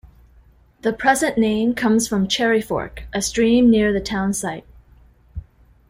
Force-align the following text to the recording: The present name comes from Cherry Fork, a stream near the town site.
The 0.81 0.93
present 0.93 1.37
name 1.37 1.75
comes 1.75 2.07
from 2.07 2.27
Cherry 2.27 2.59
Fork, 2.59 3.03
a 3.13 3.21
stream 3.21 3.69
near 3.69 3.93
the 3.93 3.99
town 3.99 4.33
site. 4.33 4.65